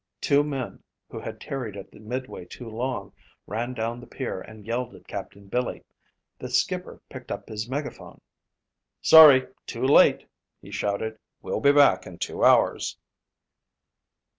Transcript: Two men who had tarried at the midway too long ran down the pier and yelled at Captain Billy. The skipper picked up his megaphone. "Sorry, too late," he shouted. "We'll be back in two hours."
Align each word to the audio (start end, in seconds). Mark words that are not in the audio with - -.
Two 0.19 0.43
men 0.43 0.81
who 1.11 1.19
had 1.19 1.39
tarried 1.39 1.77
at 1.77 1.91
the 1.91 1.99
midway 1.99 2.43
too 2.45 2.67
long 2.67 3.13
ran 3.45 3.75
down 3.75 3.99
the 4.01 4.07
pier 4.07 4.41
and 4.41 4.65
yelled 4.65 4.95
at 4.95 5.07
Captain 5.07 5.45
Billy. 5.45 5.83
The 6.39 6.49
skipper 6.49 6.99
picked 7.07 7.31
up 7.31 7.47
his 7.47 7.69
megaphone. 7.69 8.19
"Sorry, 9.03 9.45
too 9.67 9.83
late," 9.85 10.27
he 10.59 10.71
shouted. 10.71 11.19
"We'll 11.43 11.61
be 11.61 11.71
back 11.71 12.07
in 12.07 12.17
two 12.17 12.43
hours." 12.43 12.97